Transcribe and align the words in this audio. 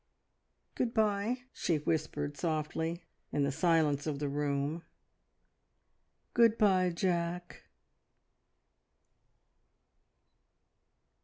"Good 0.73 0.95
bye!" 0.95 1.43
she 1.53 1.75
whispered 1.75 2.35
softly, 2.35 3.03
in 3.31 3.43
the 3.43 3.51
silence 3.51 4.07
of 4.07 4.17
the 4.17 4.29
room. 4.29 4.83
"Good 6.33 6.57
bye, 6.57 6.89
Jack!" 6.89 7.65